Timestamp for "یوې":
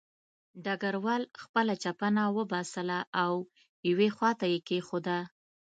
3.89-4.09